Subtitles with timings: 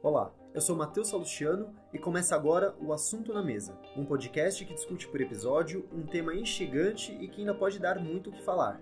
[0.00, 4.72] Olá, eu sou Matheus Salustiano e começa agora o Assunto na Mesa, um podcast que
[4.72, 8.80] discute por episódio um tema instigante e que ainda pode dar muito o que falar.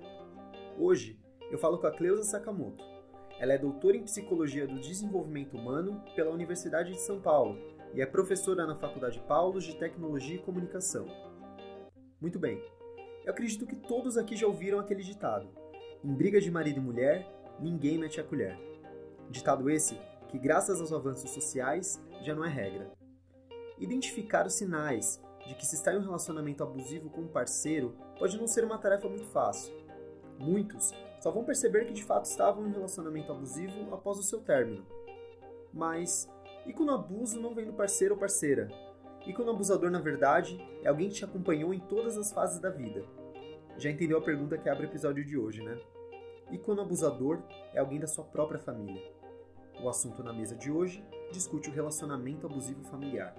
[0.79, 1.19] Hoje,
[1.51, 2.85] eu falo com a Cleusa Sakamoto.
[3.41, 7.58] Ela é doutora em Psicologia do Desenvolvimento Humano pela Universidade de São Paulo
[7.94, 11.06] e é professora na Faculdade Paulos de Tecnologia e Comunicação.
[12.21, 12.62] Muito bem,
[13.24, 15.48] eu acredito que todos aqui já ouviram aquele ditado:
[16.05, 17.27] em briga de marido e mulher,
[17.59, 18.55] ninguém mete a colher.
[19.30, 19.98] Ditado esse
[20.37, 22.93] que, graças aos avanços sociais, já não é regra.
[23.79, 28.37] Identificar os sinais de que se está em um relacionamento abusivo com um parceiro pode
[28.37, 29.75] não ser uma tarefa muito fácil.
[30.39, 34.41] Muitos só vão perceber que de fato estavam em um relacionamento abusivo após o seu
[34.41, 34.85] término.
[35.73, 36.29] Mas
[36.66, 38.69] e quando o abuso não vem do parceiro ou parceira?
[39.27, 42.61] E quando o abusador, na verdade, é alguém que te acompanhou em todas as fases
[42.61, 43.05] da vida?
[43.79, 45.80] Já entendeu a pergunta que abre o episódio de hoje, né?
[46.51, 49.16] E quando o abusador é alguém da sua própria família?
[49.83, 53.37] O assunto na mesa de hoje discute o relacionamento abusivo familiar.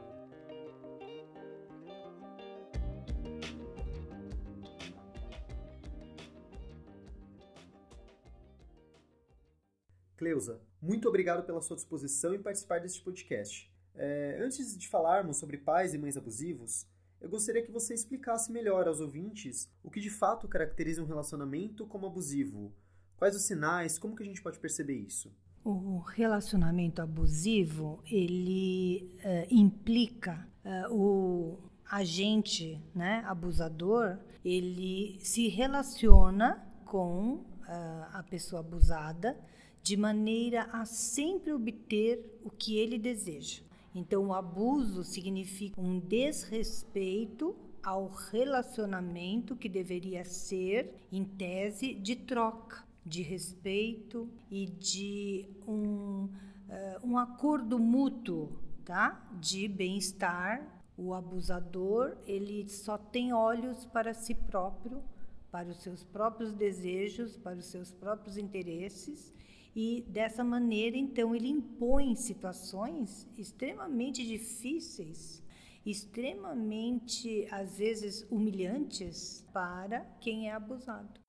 [10.15, 13.71] Cleusa, muito obrigado pela sua disposição em participar deste podcast.
[13.95, 16.87] É, antes de falarmos sobre pais e mães abusivos,
[17.19, 21.87] eu gostaria que você explicasse melhor aos ouvintes o que de fato caracteriza um relacionamento
[21.87, 22.71] como abusivo.
[23.15, 25.35] Quais os sinais, como que a gente pode perceber isso?
[25.63, 37.33] O relacionamento abusivo, ele uh, implica uh, o agente, né, abusador, ele se relaciona com
[37.33, 37.45] uh,
[38.13, 39.37] a pessoa abusada
[39.83, 43.61] de maneira a sempre obter o que ele deseja.
[43.93, 52.86] Então, o abuso significa um desrespeito ao relacionamento que deveria ser, em tese, de troca
[53.07, 56.29] de respeito e de um, uh,
[57.03, 59.29] um acordo mútuo, tá?
[59.39, 60.75] De bem-estar.
[60.97, 65.03] O abusador, ele só tem olhos para si próprio,
[65.51, 69.31] para os seus próprios desejos, para os seus próprios interesses
[69.79, 75.43] e dessa maneira, então, ele impõe situações extremamente difíceis,
[75.85, 81.21] extremamente, às vezes, humilhantes para quem é abusado.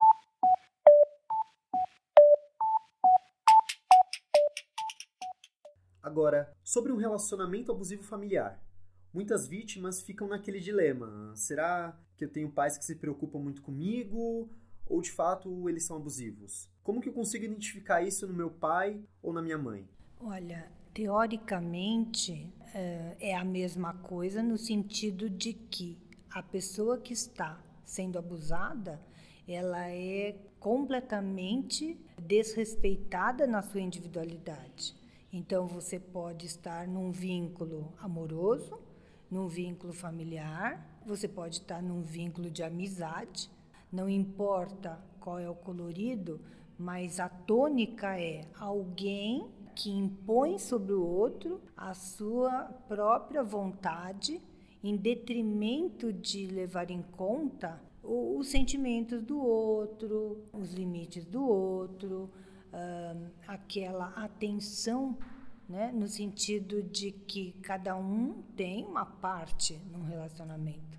[6.02, 8.62] Agora, sobre um relacionamento abusivo familiar.
[9.12, 14.50] Muitas vítimas ficam naquele dilema: será que eu tenho pais que se preocupam muito comigo?
[14.86, 16.70] Ou de fato eles são abusivos?
[16.82, 19.86] Como que eu consigo identificar isso no meu pai ou na minha mãe?
[20.20, 25.98] Olha, teoricamente é, é a mesma coisa no sentido de que
[26.30, 29.00] a pessoa que está sendo abusada
[29.46, 34.94] ela é completamente desrespeitada na sua individualidade.
[35.32, 38.78] Então você pode estar num vínculo amoroso,
[39.30, 43.50] num vínculo familiar, você pode estar num vínculo de amizade,
[43.92, 46.40] não importa qual é o colorido,
[46.78, 54.40] mas a tônica é alguém que impõe sobre o outro a sua própria vontade
[54.82, 62.30] em detrimento de levar em conta os sentimentos do outro, os limites do outro,
[62.78, 65.18] uh, aquela atenção,
[65.68, 70.98] né, no sentido de que cada um tem uma parte num relacionamento.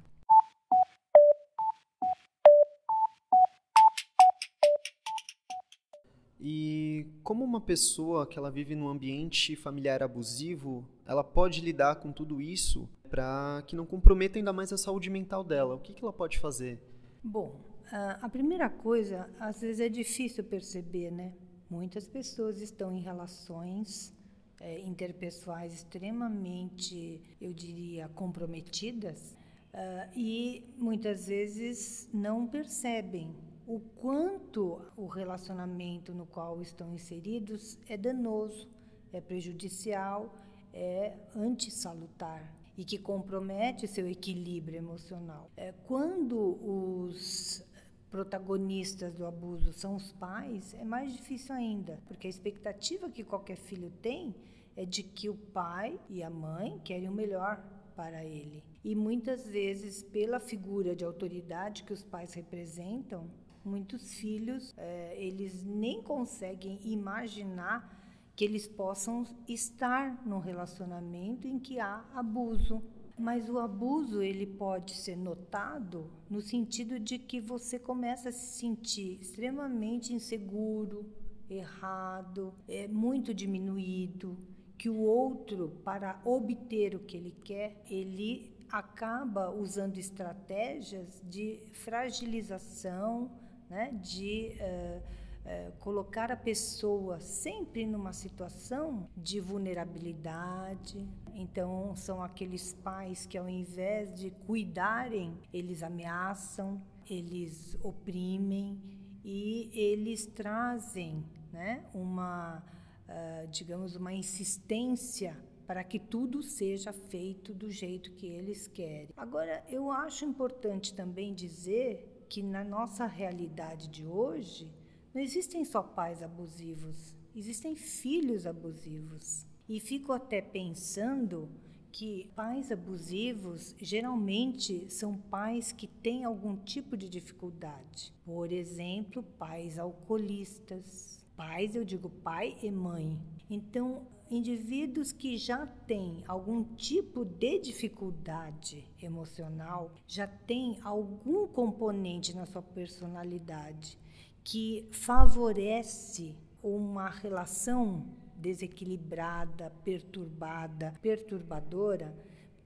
[6.41, 12.13] E como uma pessoa que ela vive num ambiente familiar abusivo, ela pode lidar com
[12.13, 15.75] tudo isso para que não comprometa ainda mais a saúde mental dela?
[15.75, 16.79] O que, que ela pode fazer?
[17.21, 17.59] Bom,
[17.91, 21.33] a primeira coisa, às vezes é difícil perceber, né?
[21.69, 24.11] Muitas pessoas estão em relações
[24.59, 29.35] é, interpessoais extremamente, eu diria, comprometidas
[29.73, 33.35] uh, e muitas vezes não percebem
[33.67, 38.67] o quanto o relacionamento no qual estão inseridos é danoso,
[39.13, 40.35] é prejudicial,
[40.73, 45.51] é antissalutar e que compromete seu equilíbrio emocional.
[45.55, 47.61] É, quando os
[48.09, 53.57] protagonistas do abuso são os pais, é mais difícil ainda, porque a expectativa que qualquer
[53.57, 54.35] filho tem
[54.75, 57.61] é de que o pai e a mãe querem o melhor
[57.95, 58.63] para ele.
[58.83, 63.29] E muitas vezes, pela figura de autoridade que os pais representam,
[63.63, 67.97] muitos filhos é, eles nem conseguem imaginar
[68.35, 72.81] que eles possam estar num relacionamento em que há abuso,
[73.19, 78.57] mas o abuso ele pode ser notado no sentido de que você começa a se
[78.59, 81.05] sentir extremamente inseguro,
[81.49, 84.37] errado, é muito diminuído.
[84.77, 93.29] que o outro, para obter o que ele quer, ele acaba usando estratégias de fragilização,
[93.69, 95.01] né, de uh,
[95.49, 101.07] uh, colocar a pessoa sempre numa situação de vulnerabilidade.
[101.33, 108.79] Então, são aqueles pais que, ao invés de cuidarem, eles ameaçam, eles oprimem
[109.23, 112.63] e eles trazem né, uma,
[113.07, 115.35] uh, digamos, uma insistência
[115.65, 119.09] para que tudo seja feito do jeito que eles querem.
[119.15, 124.71] Agora, eu acho importante também dizer que na nossa realidade de hoje,
[125.13, 129.45] não existem só pais abusivos, existem filhos abusivos.
[129.67, 131.49] E fico até pensando
[131.91, 138.13] que pais abusivos geralmente são pais que têm algum tipo de dificuldade.
[138.25, 141.19] Por exemplo, pais alcoolistas.
[141.35, 143.19] Pais, eu digo pai e mãe.
[143.49, 152.45] Então, indivíduos que já têm algum tipo de dificuldade emocional, já têm algum componente na
[152.45, 153.97] sua personalidade
[154.43, 158.05] que favorece uma relação
[158.35, 162.15] desequilibrada, perturbada, perturbadora,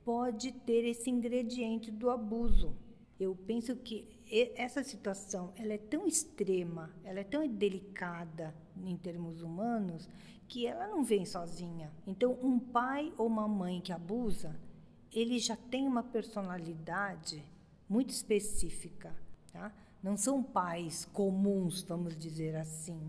[0.03, 2.75] pode ter esse ingrediente do abuso.
[3.19, 4.07] Eu penso que
[4.55, 8.53] essa situação ela é tão extrema, ela é tão delicada
[8.83, 10.09] em termos humanos
[10.47, 11.91] que ela não vem sozinha.
[12.05, 14.59] Então, um pai ou uma mãe que abusa,
[15.11, 17.43] ele já tem uma personalidade
[17.87, 19.15] muito específica,
[19.51, 19.73] tá?
[20.03, 22.99] Não são pais comuns, vamos dizer assim.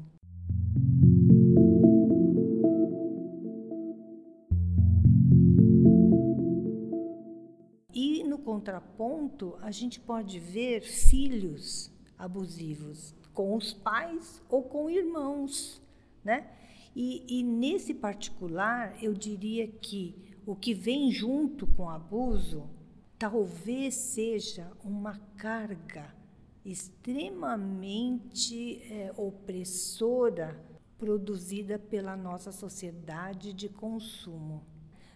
[7.93, 15.83] E no contraponto, a gente pode ver filhos abusivos com os pais ou com irmãos,
[16.23, 16.49] né?
[16.95, 20.15] E, e nesse particular, eu diria que
[20.47, 22.71] o que vem junto com o abuso
[23.19, 26.23] talvez seja uma carga
[26.65, 30.61] extremamente é, opressora
[30.99, 34.65] produzida pela nossa sociedade de consumo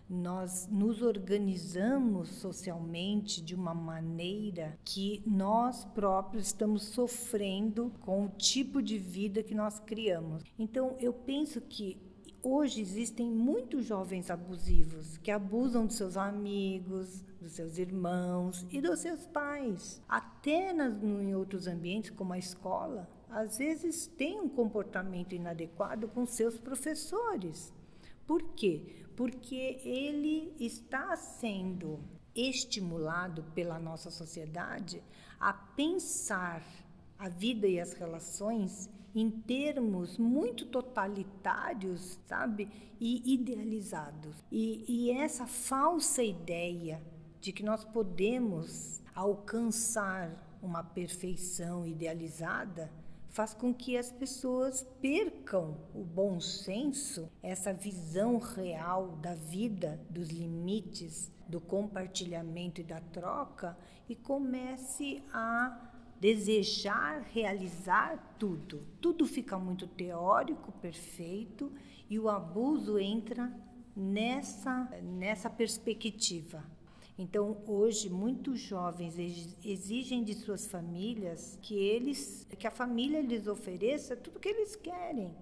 [0.08, 8.82] nós nos organizamos socialmente de uma maneira que nós próprios estamos sofrendo com o tipo
[8.82, 10.42] de vida que nós criamos.
[10.58, 11.98] Então, eu penso que
[12.42, 19.00] hoje existem muitos jovens abusivos que abusam dos seus amigos, dos seus irmãos e dos
[19.00, 20.02] seus pais.
[20.08, 26.26] Até nas, em outros ambientes, como a escola, às vezes tem um comportamento inadequado com
[26.26, 27.72] seus professores.
[28.26, 28.98] Por quê?
[29.18, 31.98] porque ele está sendo
[32.36, 35.02] estimulado pela nossa sociedade
[35.40, 36.62] a pensar
[37.18, 42.70] a vida e as relações em termos muito totalitários, sabe?
[43.00, 44.36] E idealizados.
[44.52, 47.02] E, e essa falsa ideia
[47.40, 52.90] de que nós podemos alcançar uma perfeição idealizada
[53.28, 60.28] faz com que as pessoas percam o bom senso, essa visão real da vida, dos
[60.28, 68.84] limites, do compartilhamento e da troca e comece a desejar realizar tudo.
[69.00, 71.72] Tudo fica muito teórico, perfeito
[72.10, 73.52] e o abuso entra
[73.94, 76.64] nessa nessa perspectiva.
[77.20, 79.18] Então, hoje, muitos jovens
[79.64, 84.76] exigem de suas famílias que eles, que a família lhes ofereça tudo o que eles
[84.76, 85.34] querem.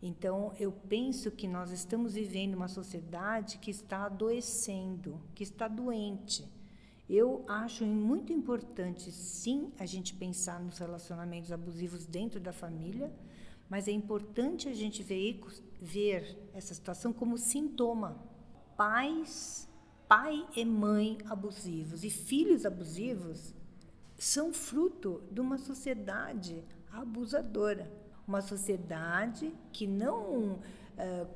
[0.00, 6.46] Então, eu penso que nós estamos vivendo uma sociedade que está adoecendo, que está doente.
[7.08, 13.10] Eu acho muito importante, sim, a gente pensar nos relacionamentos abusivos dentro da família,
[13.68, 15.40] mas é importante a gente ver,
[15.80, 18.18] ver essa situação como sintoma.
[18.76, 19.66] Pais,
[20.06, 23.54] pai e mãe abusivos e filhos abusivos
[24.18, 26.62] são fruto de uma sociedade
[26.92, 27.90] abusadora,
[28.26, 30.60] uma sociedade que não uh,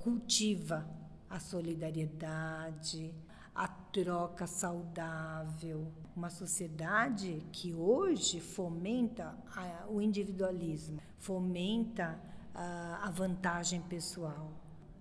[0.02, 0.86] cultiva
[1.30, 3.14] a solidariedade,
[3.54, 5.92] a troca saudável.
[6.16, 12.18] Uma sociedade que hoje fomenta a, o individualismo, fomenta
[12.54, 14.52] a, a vantagem pessoal,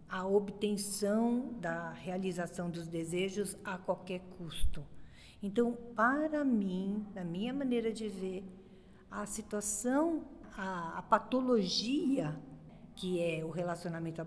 [0.10, 4.86] a obtenção da realização dos desejos a qualquer custo.
[5.44, 8.44] Então, para mim, na minha maneira de ver,
[9.10, 10.24] a situação,
[10.56, 12.40] a, a patologia
[12.96, 14.22] que é o relacionamento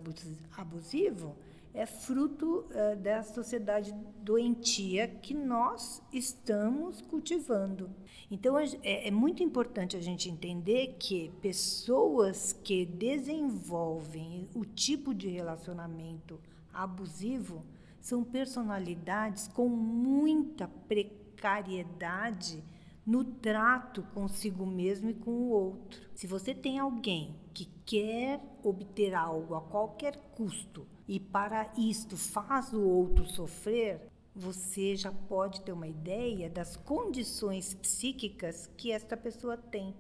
[0.57, 1.37] abusivo,
[1.75, 7.91] é fruto uh, da sociedade doentia que nós estamos cultivando.
[8.31, 15.29] Então, é, é muito importante a gente entender que pessoas que desenvolvem o tipo de
[15.29, 16.41] relacionamento
[16.73, 17.65] abusivo
[18.01, 22.63] são personalidades com muita precariedade
[23.05, 26.01] no trato consigo mesmo e com o outro.
[26.15, 32.73] Se você tem alguém que quer obter algo a qualquer custo e para isto faz
[32.73, 39.57] o outro sofrer, você já pode ter uma ideia das condições psíquicas que esta pessoa
[39.57, 39.95] tem.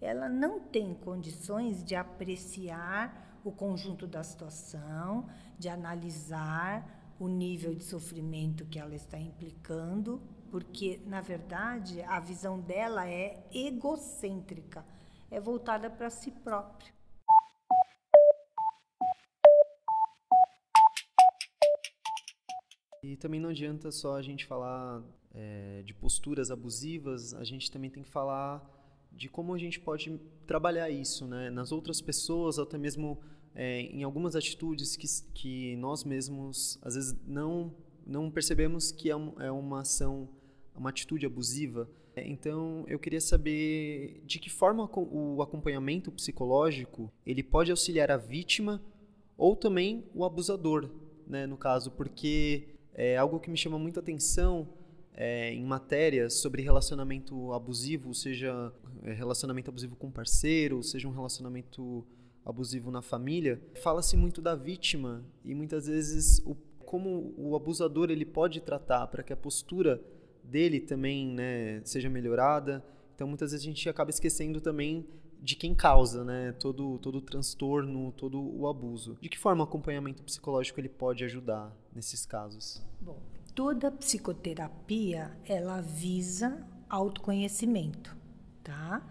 [0.00, 7.84] Ela não tem condições de apreciar o conjunto da situação, de analisar o nível de
[7.84, 14.84] sofrimento que ela está implicando, porque, na verdade, a visão dela é egocêntrica,
[15.30, 16.97] é voltada para si própria.
[23.08, 25.02] E também não adianta só a gente falar
[25.34, 28.62] é, de posturas abusivas, a gente também tem que falar
[29.10, 33.18] de como a gente pode trabalhar isso né, nas outras pessoas, até mesmo
[33.54, 37.72] é, em algumas atitudes que, que nós mesmos, às vezes, não,
[38.06, 40.28] não percebemos que é, um, é uma ação,
[40.76, 41.88] uma atitude abusiva.
[42.14, 48.82] Então, eu queria saber de que forma o acompanhamento psicológico ele pode auxiliar a vítima
[49.34, 50.90] ou também o abusador,
[51.26, 54.68] né, no caso, porque é algo que me chama muita atenção
[55.14, 58.72] é, em matérias sobre relacionamento abusivo, seja
[59.04, 62.04] é, relacionamento abusivo com parceiro, seja um relacionamento
[62.44, 68.24] abusivo na família, fala-se muito da vítima e muitas vezes o, como o abusador ele
[68.24, 70.02] pode tratar para que a postura
[70.42, 72.84] dele também né, seja melhorada.
[73.14, 75.06] Então muitas vezes a gente acaba esquecendo também
[75.40, 79.16] de quem causa, né, todo todo o transtorno, todo o abuso.
[79.20, 82.82] De que forma o acompanhamento psicológico ele pode ajudar nesses casos?
[83.00, 83.18] Bom,
[83.54, 88.16] toda psicoterapia ela visa autoconhecimento,
[88.62, 89.02] tá?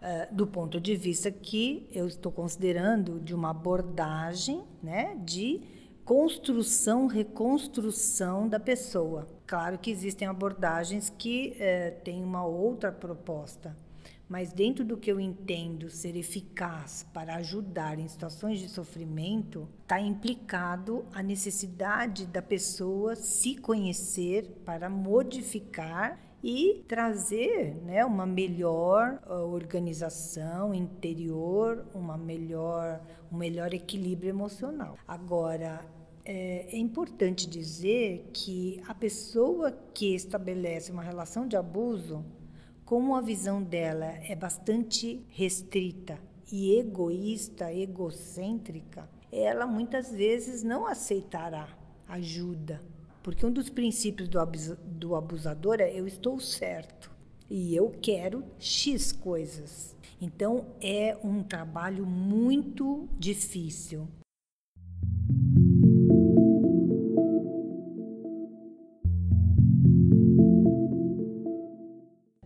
[0.00, 5.60] Uh, do ponto de vista que eu estou considerando de uma abordagem, né, de
[6.02, 9.28] construção, reconstrução da pessoa.
[9.46, 13.76] Claro que existem abordagens que uh, têm uma outra proposta,
[14.30, 20.00] mas dentro do que eu entendo ser eficaz para ajudar em situações de sofrimento, está
[20.00, 29.42] implicado a necessidade da pessoa se conhecer para modificar e trazer né, uma melhor ah,
[29.42, 33.00] organização interior, uma melhor,
[33.32, 34.96] um melhor equilíbrio emocional.
[35.08, 35.84] Agora,
[36.24, 42.24] é, é importante dizer que a pessoa que estabelece uma relação de abuso
[42.90, 46.18] como a visão dela é bastante restrita
[46.50, 51.68] e egoísta, egocêntrica, ela muitas vezes não aceitará
[52.08, 52.82] ajuda.
[53.22, 54.40] Porque um dos princípios do,
[54.86, 57.12] do abusador é eu estou certo
[57.48, 59.94] e eu quero X coisas.
[60.20, 64.08] Então é um trabalho muito difícil.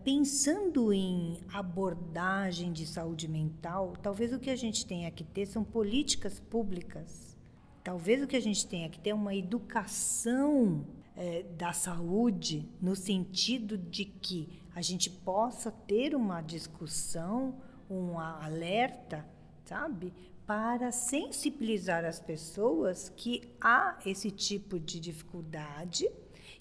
[0.05, 5.63] Pensando em abordagem de saúde mental, talvez o que a gente tenha que ter são
[5.63, 7.35] políticas públicas.
[7.83, 10.85] Talvez o que a gente tenha que ter é uma educação
[11.15, 17.55] é, da saúde, no sentido de que a gente possa ter uma discussão,
[17.89, 19.27] um alerta,
[19.63, 20.13] sabe?
[20.45, 26.07] Para sensibilizar as pessoas que há esse tipo de dificuldade,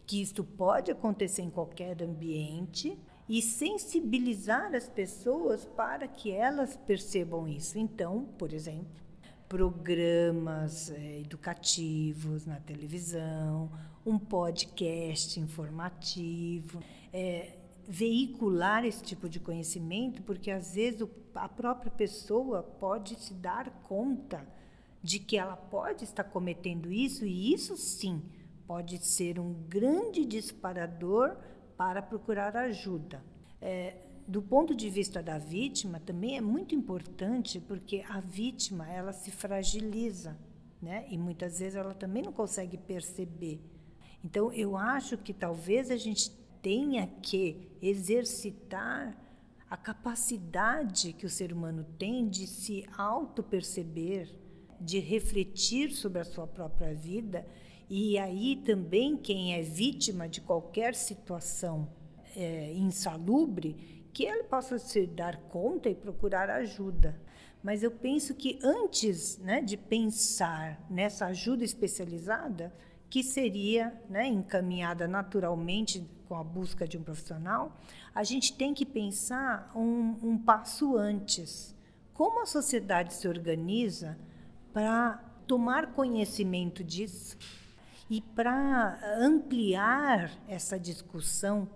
[0.06, 2.98] que isto pode acontecer em qualquer ambiente
[3.28, 7.78] e sensibilizar as pessoas para que elas percebam isso.
[7.78, 9.04] Então, por exemplo,
[9.48, 13.70] programas é, educativos na televisão,
[14.04, 21.90] um podcast informativo, é, veicular esse tipo de conhecimento, porque às vezes o, a própria
[21.90, 24.46] pessoa pode se dar conta
[25.02, 28.22] de que ela pode estar cometendo isso, e isso sim
[28.66, 31.36] pode ser um grande disparador
[31.76, 33.22] para procurar ajuda.
[33.60, 39.12] É, do ponto de vista da vítima, também é muito importante porque a vítima ela
[39.12, 40.36] se fragiliza,
[40.80, 41.06] né?
[41.10, 43.60] E muitas vezes ela também não consegue perceber.
[44.24, 46.30] Então, eu acho que talvez a gente
[46.62, 49.14] tenha que exercitar
[49.68, 54.34] a capacidade que o ser humano tem de se auto-perceber,
[54.80, 57.46] de refletir sobre a sua própria vida
[57.88, 61.88] e aí também quem é vítima de qualquer situação
[62.34, 67.20] é, insalubre, que ele possa se dar conta e procurar ajuda.
[67.62, 72.74] Mas eu penso que antes né, de pensar nessa ajuda especializada,
[73.10, 77.76] que seria né, encaminhada naturalmente com a busca de um profissional,
[78.14, 81.74] a gente tem que pensar um, um passo antes.
[82.12, 84.18] Como a sociedade se organiza
[84.72, 87.36] para tomar conhecimento disso
[88.08, 91.68] e para ampliar essa discussão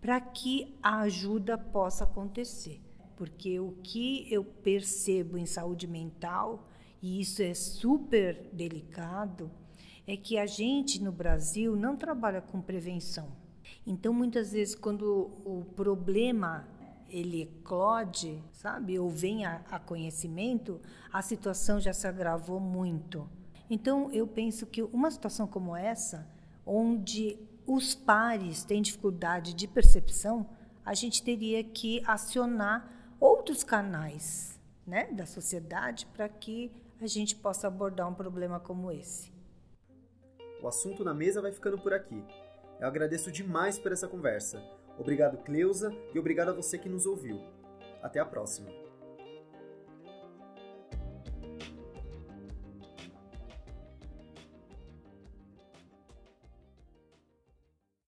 [0.00, 2.80] para que a ajuda possa acontecer.
[3.16, 6.68] Porque o que eu percebo em saúde mental,
[7.00, 9.50] e isso é super delicado,
[10.06, 13.28] é que a gente no Brasil não trabalha com prevenção.
[13.86, 16.68] Então, muitas vezes, quando o problema
[17.08, 20.80] ele eclode, sabe, ou vem a, a conhecimento,
[21.12, 23.28] a situação já se agravou muito.
[23.72, 26.28] Então, eu penso que uma situação como essa,
[26.66, 30.46] onde os pares têm dificuldade de percepção,
[30.84, 37.66] a gente teria que acionar outros canais né, da sociedade para que a gente possa
[37.66, 39.32] abordar um problema como esse.
[40.62, 42.22] O assunto na mesa vai ficando por aqui.
[42.78, 44.62] Eu agradeço demais por essa conversa.
[44.98, 47.40] Obrigado, Cleusa, e obrigado a você que nos ouviu.
[48.02, 48.81] Até a próxima.